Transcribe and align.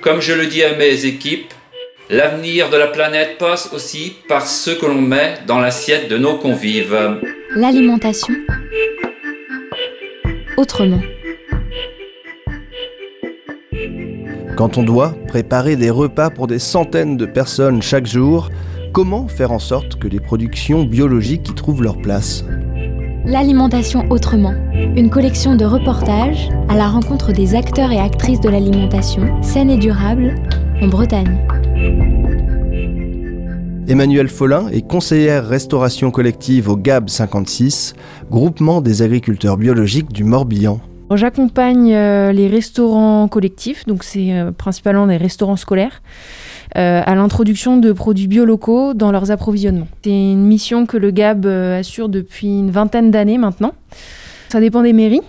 Comme 0.00 0.20
je 0.20 0.32
le 0.32 0.46
dis 0.46 0.62
à 0.62 0.76
mes 0.76 1.04
équipes, 1.04 1.52
l'avenir 2.10 2.70
de 2.70 2.76
la 2.76 2.86
planète 2.86 3.38
passe 3.38 3.72
aussi 3.72 4.14
par 4.28 4.46
ce 4.46 4.70
que 4.70 4.86
l'on 4.86 5.00
met 5.00 5.34
dans 5.46 5.58
l'assiette 5.58 6.08
de 6.08 6.18
nos 6.18 6.36
convives. 6.38 6.96
L'alimentation 7.54 8.34
autrement. 10.56 11.00
Quand 14.56 14.78
on 14.78 14.82
doit 14.82 15.14
préparer 15.28 15.76
des 15.76 15.90
repas 15.90 16.30
pour 16.30 16.46
des 16.46 16.58
centaines 16.58 17.16
de 17.16 17.26
personnes 17.26 17.82
chaque 17.82 18.06
jour, 18.06 18.48
comment 18.92 19.28
faire 19.28 19.52
en 19.52 19.58
sorte 19.58 19.98
que 19.98 20.08
les 20.08 20.20
productions 20.20 20.84
biologiques 20.84 21.48
y 21.50 21.54
trouvent 21.54 21.82
leur 21.82 21.98
place? 21.98 22.42
L'alimentation 23.26 24.04
autrement, 24.10 24.54
une 24.72 25.10
collection 25.10 25.56
de 25.56 25.64
reportages 25.64 26.48
à 26.68 26.76
la 26.76 26.86
rencontre 26.86 27.32
des 27.32 27.56
acteurs 27.56 27.90
et 27.90 27.98
actrices 27.98 28.40
de 28.40 28.48
l'alimentation 28.48 29.42
saine 29.42 29.68
et 29.68 29.76
durable 29.76 30.36
en 30.80 30.86
Bretagne. 30.86 31.36
Emmanuelle 33.88 34.28
Follin 34.28 34.68
est 34.68 34.86
conseillère 34.86 35.44
restauration 35.44 36.12
collective 36.12 36.68
au 36.68 36.76
GAB 36.76 37.08
56, 37.08 37.94
groupement 38.30 38.80
des 38.80 39.02
agriculteurs 39.02 39.56
biologiques 39.56 40.12
du 40.12 40.22
Morbihan. 40.22 40.80
J'accompagne 41.12 41.92
euh, 41.94 42.30
les 42.30 42.46
restaurants 42.46 43.26
collectifs, 43.26 43.86
donc 43.86 44.04
c'est 44.04 44.32
euh, 44.32 44.52
principalement 44.52 45.08
des 45.08 45.16
restaurants 45.16 45.56
scolaires, 45.56 46.00
à 46.76 47.14
l'introduction 47.14 47.78
de 47.78 47.92
produits 47.92 48.26
biolocaux 48.26 48.94
dans 48.94 49.10
leurs 49.10 49.30
approvisionnements. 49.30 49.88
C'est 50.04 50.10
une 50.10 50.44
mission 50.44 50.86
que 50.86 50.96
le 50.96 51.10
GAB 51.10 51.46
assure 51.46 52.08
depuis 52.08 52.58
une 52.58 52.70
vingtaine 52.70 53.10
d'années 53.10 53.38
maintenant. 53.38 53.72
Ça 54.48 54.60
dépend 54.60 54.82
des 54.82 54.92
mairies. 54.92 55.22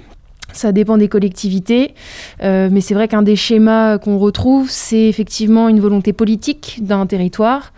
Ça 0.54 0.72
dépend 0.72 0.98
des 0.98 1.08
collectivités, 1.08 1.94
mais 2.42 2.82
c'est 2.82 2.94
vrai 2.94 3.08
qu'un 3.08 3.22
des 3.22 3.36
schémas 3.36 3.98
qu'on 3.98 4.18
retrouve, 4.18 4.70
c'est 4.70 5.08
effectivement 5.08 5.70
une 5.70 5.80
volonté 5.80 6.14
politique 6.14 6.80
d'un 6.82 7.06
territoire 7.06 7.74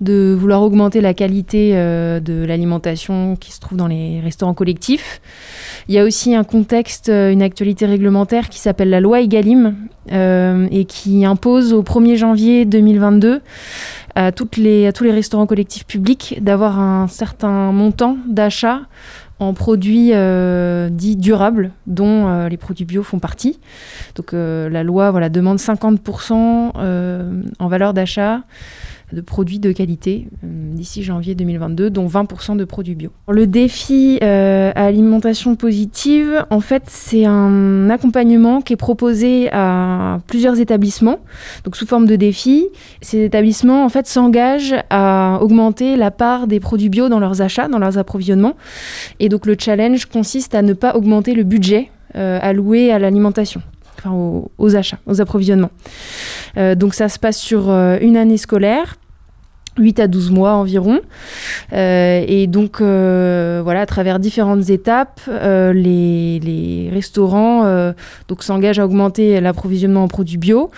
de 0.00 0.34
vouloir 0.38 0.62
augmenter 0.62 1.00
la 1.00 1.14
qualité 1.14 1.72
de 1.72 2.44
l'alimentation 2.44 3.36
qui 3.36 3.52
se 3.52 3.60
trouve 3.60 3.76
dans 3.76 3.86
les 3.86 4.20
restaurants 4.20 4.54
collectifs. 4.54 5.20
Il 5.88 5.94
y 5.94 5.98
a 5.98 6.04
aussi 6.04 6.34
un 6.34 6.44
contexte, 6.44 7.08
euh, 7.08 7.32
une 7.32 7.42
actualité 7.42 7.86
réglementaire 7.86 8.48
qui 8.48 8.58
s'appelle 8.58 8.90
la 8.90 9.00
loi 9.00 9.20
Egalim 9.20 9.74
euh, 10.12 10.66
et 10.70 10.84
qui 10.84 11.24
impose 11.24 11.72
au 11.72 11.82
1er 11.82 12.16
janvier 12.16 12.64
2022 12.64 13.40
à, 14.14 14.32
toutes 14.32 14.56
les, 14.56 14.86
à 14.86 14.92
tous 14.92 15.04
les 15.04 15.12
restaurants 15.12 15.46
collectifs 15.46 15.86
publics 15.86 16.38
d'avoir 16.40 16.78
un 16.78 17.08
certain 17.08 17.72
montant 17.72 18.16
d'achat 18.26 18.82
en 19.38 19.54
produits 19.54 20.10
euh, 20.12 20.88
dits 20.88 21.16
durables, 21.16 21.72
dont 21.86 22.46
les 22.46 22.56
produits 22.56 22.84
bio 22.84 23.02
font 23.02 23.18
partie. 23.18 23.58
Donc 24.14 24.32
la 24.32 24.82
loi 24.82 25.10
voilà, 25.10 25.28
demande 25.28 25.58
50% 25.58 26.72
en 27.58 27.68
valeur 27.68 27.94
d'achat 27.94 28.42
de 29.12 29.20
produits 29.20 29.58
de 29.58 29.72
qualité 29.72 30.28
euh, 30.42 30.46
d'ici 30.72 31.02
janvier 31.02 31.34
2022, 31.34 31.90
dont 31.90 32.06
20% 32.06 32.56
de 32.56 32.64
produits 32.64 32.94
bio. 32.94 33.10
Le 33.28 33.46
défi 33.46 34.18
euh, 34.22 34.72
alimentation 34.74 35.54
positive, 35.54 36.44
en 36.50 36.60
fait, 36.60 36.84
c'est 36.86 37.24
un 37.24 37.90
accompagnement 37.90 38.62
qui 38.62 38.72
est 38.72 38.76
proposé 38.76 39.50
à 39.52 40.18
plusieurs 40.26 40.60
établissements, 40.60 41.18
donc 41.64 41.76
sous 41.76 41.86
forme 41.86 42.06
de 42.06 42.16
défi. 42.16 42.68
Ces 43.00 43.22
établissements, 43.24 43.84
en 43.84 43.88
fait, 43.88 44.06
s'engagent 44.06 44.76
à 44.90 45.38
augmenter 45.42 45.96
la 45.96 46.10
part 46.10 46.46
des 46.46 46.60
produits 46.60 46.88
bio 46.88 47.08
dans 47.08 47.20
leurs 47.20 47.42
achats, 47.42 47.68
dans 47.68 47.78
leurs 47.78 47.98
approvisionnements. 47.98 48.56
Et 49.20 49.28
donc 49.28 49.46
le 49.46 49.56
challenge 49.58 50.06
consiste 50.06 50.54
à 50.54 50.62
ne 50.62 50.72
pas 50.72 50.96
augmenter 50.96 51.34
le 51.34 51.42
budget 51.42 51.90
euh, 52.16 52.38
alloué 52.40 52.90
à 52.90 52.98
l'alimentation. 52.98 53.62
Enfin, 53.98 54.10
aux, 54.58 54.74
achats, 54.74 54.98
aux 55.06 55.20
approvisionnements. 55.20 55.70
donc 56.56 56.94
ça 56.94 57.08
se 57.08 57.20
passe 57.20 57.38
sur 57.38 57.70
une 57.70 58.16
année 58.16 58.36
scolaire 58.36 58.96
8 59.78 60.00
à 60.00 60.06
12 60.06 60.30
mois 60.30 60.52
environ. 60.52 61.00
Euh, 61.72 62.24
et 62.26 62.46
donc, 62.46 62.80
euh, 62.80 63.60
voilà, 63.64 63.80
à 63.82 63.86
travers 63.86 64.18
différentes 64.18 64.70
étapes, 64.70 65.20
euh, 65.28 65.72
les, 65.72 66.38
les, 66.40 66.90
restaurants 66.92 67.92
donc 68.28 68.42
s'engagent 68.42 68.78
à 68.78 68.84
augmenter 68.84 69.40
l'approvisionnement 69.40 70.04
en 70.04 70.08
produits 70.08 70.36
bio. 70.36 70.70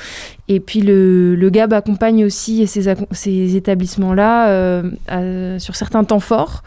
Et 0.48 0.60
puis, 0.60 0.80
le, 0.80 1.48
GAB 1.50 1.72
accompagne 1.72 2.24
aussi 2.24 2.66
ces, 2.66 2.94
ces 3.12 3.56
établissements-là 3.56 4.82
sur 5.58 5.76
certains 5.76 6.04
temps 6.04 6.20
forts, 6.20 6.62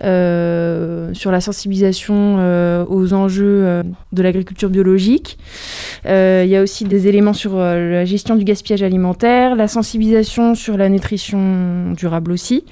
sur 0.00 1.30
la 1.30 1.40
sensibilisation 1.40 2.84
aux 2.88 3.12
enjeux 3.12 3.82
de 4.12 4.22
l'agriculture 4.22 4.68
biologique. 4.68 5.38
Il 6.04 6.46
y 6.46 6.56
a 6.56 6.62
aussi 6.62 6.84
des 6.84 7.06
éléments 7.06 7.32
sur 7.32 7.56
la 7.56 8.04
gestion 8.04 8.36
du 8.36 8.44
gaspillage 8.44 8.82
alimentaire, 8.82 9.56
la 9.56 9.68
sensibilisation 9.68 10.54
sur 10.54 10.76
la 10.76 10.88
nutrition 10.88 11.92
durable 11.92 12.32
aussi. 12.32 12.64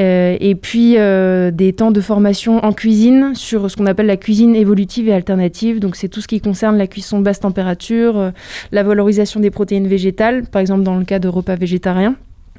Euh, 0.00 0.36
et 0.40 0.56
puis 0.56 0.94
euh, 0.98 1.52
des 1.52 1.72
temps 1.72 1.92
de 1.92 2.00
formation 2.00 2.64
en 2.64 2.72
cuisine 2.72 3.34
sur 3.34 3.70
ce 3.70 3.76
qu'on 3.76 3.86
appelle 3.86 4.06
la 4.06 4.16
cuisine 4.16 4.56
évolutive 4.56 5.08
et 5.08 5.12
alternative. 5.12 5.78
Donc 5.78 5.96
c'est 5.96 6.08
tout 6.08 6.20
ce 6.20 6.26
qui 6.26 6.40
concerne 6.40 6.76
la 6.76 6.86
cuisson 6.86 7.20
basse 7.20 7.40
température, 7.40 8.18
euh, 8.18 8.30
la 8.72 8.82
valorisation 8.82 9.40
des 9.40 9.50
protéines 9.50 9.86
végétales, 9.86 10.46
par 10.46 10.60
exemple 10.60 10.82
dans 10.82 10.96
le 10.96 11.04
cas 11.04 11.18
de 11.18 11.28
repas 11.28 11.54
végétariens 11.54 12.16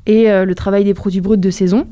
et 0.07 0.29
euh, 0.29 0.45
le 0.45 0.55
travail 0.55 0.83
des 0.83 0.93
produits 0.93 1.21
bruts 1.21 1.38
de 1.38 1.49
saison. 1.49 1.88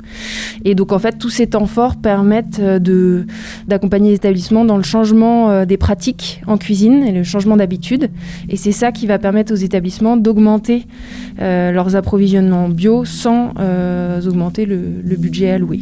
Et 0.66 0.75
donc 0.75 0.91
en 0.91 1.00
fait, 1.00 1.18
tous 1.18 1.29
ces 1.29 1.47
temps 1.47 1.66
forts 1.66 1.96
permettent 1.96 2.59
euh, 2.59 2.79
de, 2.79 3.25
d'accompagner 3.68 4.09
les 4.09 4.16
établissements 4.16 4.66
dans 4.66 4.78
le 4.78 4.84
changement 4.84 5.50
euh, 5.50 5.66
des 5.66 5.78
pratiques 5.78 6.41
en 6.47 6.57
cuisine 6.57 7.03
et 7.03 7.12
le 7.12 7.23
changement 7.23 7.57
d'habitude. 7.57 8.09
Et 8.50 8.57
c'est 8.57 8.72
ça 8.72 8.91
qui 8.91 9.07
va 9.07 9.19
permettre 9.19 9.53
aux 9.53 9.57
établissements 9.57 10.18
d'augmenter 10.18 10.85
leurs 11.40 11.96
approvisionnements 11.96 12.69
bio 12.69 13.06
sans 13.06 13.53
augmenter 14.25 14.66
le, 14.66 15.16
budget 15.18 15.52
alloué. 15.52 15.81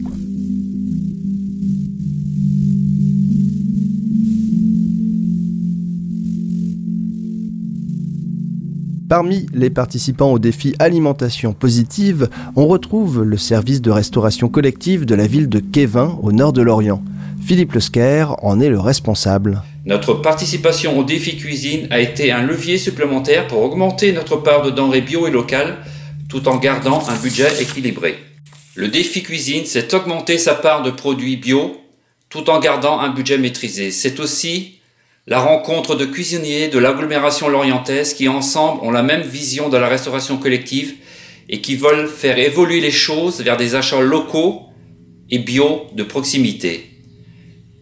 Parmi 9.12 9.46
les 9.54 9.70
participants 9.70 10.32
au 10.32 10.40
défi 10.40 10.74
Alimentation 10.80 11.52
Positive, 11.52 12.30
on 12.56 12.66
retrouve 12.66 13.24
le 13.24 13.36
service 13.36 13.82
de 13.82 13.92
restauration 13.92 14.48
collective 14.48 15.04
de 15.04 15.16
la 15.16 15.28
ville 15.28 15.50
de 15.50 15.60
Kévin, 15.60 16.18
au 16.24 16.32
nord 16.32 16.54
de 16.54 16.62
l'Orient. 16.62 17.04
Philippe 17.46 17.74
Lesquer 17.74 18.28
en 18.42 18.62
est 18.62 18.70
le 18.70 18.80
responsable. 18.80 19.64
Notre 19.86 20.14
participation 20.14 20.98
au 20.98 21.04
défi 21.04 21.36
cuisine 21.36 21.88
a 21.90 22.00
été 22.00 22.32
un 22.32 22.42
levier 22.42 22.78
supplémentaire 22.78 23.48
pour 23.48 23.62
augmenter 23.62 24.14
notre 24.14 24.38
part 24.38 24.62
de 24.62 24.70
denrées 24.70 25.02
bio 25.02 25.28
et 25.28 25.32
locales 25.32 25.80
tout 26.30 26.48
en 26.48 26.56
gardant 26.56 27.04
un 27.10 27.22
budget 27.22 27.62
équilibré. 27.62 28.16
Le 28.76 28.88
défi 28.88 29.24
cuisine, 29.24 29.64
c'est 29.66 29.94
augmenter 29.94 30.38
sa 30.38 30.56
part 30.56 30.84
de 30.84 30.90
produits 30.90 31.36
bio 31.36 31.76
tout 32.30 32.50
en 32.50 32.62
gardant 32.62 33.02
un 33.02 33.10
budget 33.10 33.38
maîtrisé. 33.38 33.92
C'est 33.92 34.22
aussi 34.22 34.80
la 35.28 35.40
rencontre 35.40 35.96
de 35.96 36.06
cuisiniers 36.06 36.68
de 36.68 36.80
l'agglomération 36.80 37.48
lorientaise 37.48 38.16
qui 38.16 38.28
ensemble 38.28 38.84
ont 38.84 38.90
la 38.90 39.04
même 39.04 39.22
vision 39.22 39.70
de 39.70 39.78
la 39.78 39.88
restauration 39.88 40.38
collective 40.38 40.96
et 41.48 41.62
qui 41.62 41.76
veulent 41.76 42.08
faire 42.08 42.40
évoluer 42.40 42.82
les 42.82 42.92
choses 42.92 43.42
vers 43.42 43.56
des 43.56 43.76
achats 43.76 44.02
locaux 44.02 44.64
et 45.30 45.38
bio 45.38 45.86
de 45.94 46.02
proximité. 46.02 46.90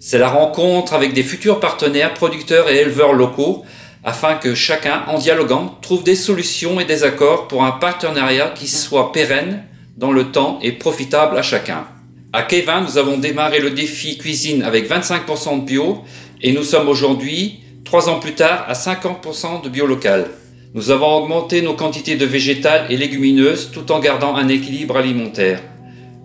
C'est 0.01 0.17
la 0.17 0.27
rencontre 0.27 0.94
avec 0.94 1.13
des 1.13 1.23
futurs 1.23 1.61
partenaires, 1.61 2.13
producteurs 2.13 2.69
et 2.69 2.77
éleveurs 2.77 3.13
locaux 3.13 3.63
afin 4.03 4.35
que 4.35 4.53
chacun, 4.53 5.03
en 5.07 5.17
dialoguant, 5.17 5.77
trouve 5.81 6.03
des 6.03 6.16
solutions 6.16 6.79
et 6.81 6.85
des 6.85 7.03
accords 7.03 7.47
pour 7.47 7.63
un 7.63 7.71
partenariat 7.71 8.50
qui 8.50 8.67
soit 8.67 9.13
pérenne 9.13 9.63
dans 9.97 10.11
le 10.11 10.31
temps 10.31 10.59
et 10.61 10.73
profitable 10.73 11.38
à 11.38 11.41
chacun. 11.41 11.85
À 12.31 12.44
Kevin, 12.44 12.83
nous 12.85 12.97
avons 12.97 13.17
démarré 13.17 13.59
le 13.59 13.71
défi 13.71 14.17
cuisine 14.17 14.61
avec 14.61 14.89
25% 14.89 15.61
de 15.61 15.66
bio 15.66 16.03
et 16.41 16.51
nous 16.53 16.63
sommes 16.63 16.88
aujourd'hui, 16.88 17.59
trois 17.83 18.09
ans 18.09 18.19
plus 18.19 18.33
tard, 18.33 18.66
à 18.67 18.73
50% 18.73 19.63
de 19.63 19.69
bio 19.69 19.85
local. 19.85 20.27
Nous 20.74 20.91
avons 20.91 21.18
augmenté 21.18 21.62
nos 21.62 21.74
quantités 21.74 22.15
de 22.15 22.25
végétales 22.25 22.86
et 22.89 22.97
légumineuses 22.97 23.71
tout 23.71 23.91
en 23.91 24.00
gardant 24.00 24.36
un 24.36 24.47
équilibre 24.47 24.97
alimentaire. 24.97 25.62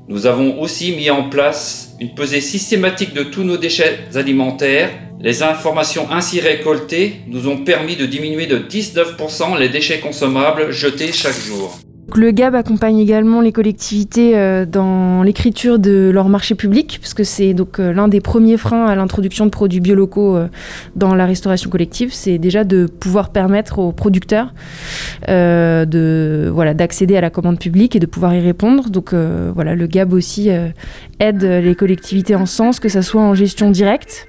Nous 0.06 0.26
avons 0.26 0.60
aussi 0.60 0.92
mis 0.92 1.08
en 1.08 1.30
place 1.30 1.96
une 1.98 2.14
pesée 2.14 2.42
systématique 2.42 3.14
de 3.14 3.22
tous 3.22 3.42
nos 3.42 3.56
déchets 3.56 4.00
alimentaires. 4.14 4.90
Les 5.18 5.42
informations 5.42 6.10
ainsi 6.10 6.40
récoltées 6.40 7.22
nous 7.26 7.48
ont 7.48 7.64
permis 7.64 7.96
de 7.96 8.04
diminuer 8.04 8.46
de 8.46 8.58
19% 8.58 9.58
les 9.58 9.70
déchets 9.70 10.00
consommables 10.00 10.70
jetés 10.70 11.12
chaque 11.12 11.40
jour. 11.40 11.78
Le 12.12 12.30
GAB 12.30 12.54
accompagne 12.54 12.98
également 12.98 13.40
les 13.40 13.50
collectivités 13.50 14.36
euh, 14.36 14.66
dans 14.66 15.22
l'écriture 15.22 15.78
de 15.78 16.10
leur 16.12 16.28
marché 16.28 16.54
public, 16.54 16.98
puisque 17.00 17.24
c'est 17.24 17.54
donc 17.54 17.80
euh, 17.80 17.92
l'un 17.92 18.08
des 18.08 18.20
premiers 18.20 18.56
freins 18.56 18.86
à 18.86 18.94
l'introduction 18.94 19.46
de 19.46 19.50
produits 19.50 19.80
biolocaux 19.80 20.36
euh, 20.36 20.48
dans 20.94 21.14
la 21.14 21.26
restauration 21.26 21.70
collective, 21.70 22.12
c'est 22.12 22.38
déjà 22.38 22.62
de 22.62 22.86
pouvoir 22.86 23.30
permettre 23.30 23.78
aux 23.78 23.92
producteurs 23.92 24.52
de 25.26 26.50
voilà 26.52 26.74
d'accéder 26.74 27.16
à 27.16 27.20
la 27.20 27.30
commande 27.30 27.58
publique 27.58 27.96
et 27.96 27.98
de 27.98 28.06
pouvoir 28.06 28.34
y 28.34 28.40
répondre. 28.40 28.90
Donc 28.90 29.14
voilà, 29.14 29.74
le 29.74 29.86
GAB 29.86 30.12
aussi 30.12 30.50
aide 31.20 31.42
les 31.42 31.74
collectivités 31.74 32.34
en 32.34 32.46
sens, 32.46 32.80
que 32.80 32.88
ce 32.88 33.02
soit 33.02 33.22
en 33.22 33.34
gestion 33.34 33.70
directe 33.70 34.26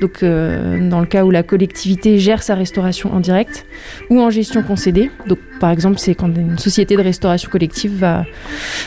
donc 0.00 0.22
euh, 0.22 0.88
dans 0.88 1.00
le 1.00 1.06
cas 1.06 1.24
où 1.24 1.30
la 1.30 1.42
collectivité 1.42 2.18
gère 2.18 2.42
sa 2.42 2.54
restauration 2.54 3.12
en 3.12 3.20
direct, 3.20 3.66
ou 4.08 4.20
en 4.20 4.30
gestion 4.30 4.62
concédée. 4.62 5.10
Donc 5.26 5.38
par 5.60 5.70
exemple, 5.70 5.98
c'est 5.98 6.14
quand 6.14 6.34
une 6.34 6.58
société 6.58 6.96
de 6.96 7.02
restauration 7.02 7.50
collective 7.50 7.98
va 7.98 8.24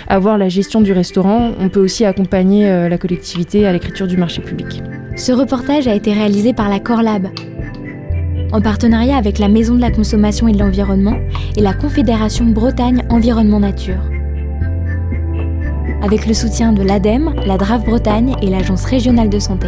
avoir 0.07 0.37
la 0.37 0.49
gestion 0.49 0.81
du 0.81 0.91
restaurant. 0.91 1.51
On 1.59 1.69
peut 1.69 1.79
aussi 1.79 2.05
accompagner 2.05 2.69
euh, 2.69 2.89
la 2.89 2.97
collectivité 2.97 3.65
à 3.67 3.73
l'écriture 3.73 4.07
du 4.07 4.17
marché 4.17 4.41
public. 4.41 4.81
Ce 5.15 5.31
reportage 5.31 5.87
a 5.87 5.93
été 5.93 6.11
réalisé 6.13 6.53
par 6.53 6.69
la 6.69 6.79
Corlab, 6.79 7.27
en 8.51 8.61
partenariat 8.61 9.17
avec 9.17 9.37
la 9.37 9.47
Maison 9.47 9.75
de 9.75 9.81
la 9.81 9.91
Consommation 9.91 10.47
et 10.47 10.53
de 10.53 10.59
l'Environnement 10.59 11.17
et 11.55 11.61
la 11.61 11.73
Confédération 11.73 12.45
Bretagne 12.45 13.03
Environnement 13.09 13.59
Nature. 13.59 14.01
Avec 16.01 16.25
le 16.27 16.33
soutien 16.33 16.73
de 16.73 16.83
l'ADEME, 16.83 17.33
la 17.45 17.57
DRAF 17.57 17.85
Bretagne 17.85 18.35
et 18.41 18.49
l'Agence 18.49 18.85
régionale 18.85 19.29
de 19.29 19.39
santé. 19.39 19.67